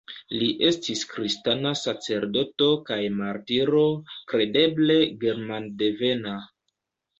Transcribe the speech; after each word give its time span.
Li 0.35 0.45
estis 0.69 1.03
kristana 1.11 1.73
sacerdoto 1.81 2.71
kaj 2.89 2.99
martiro, 3.19 3.83
kredeble 4.35 4.99
germandevena. 5.27 6.37